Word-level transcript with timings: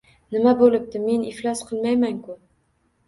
—Nima 0.35 0.53
boʼlibdi? 0.61 1.01
Men 1.03 1.27
iflos 1.33 1.63
qilmayman-ku. 1.71 2.39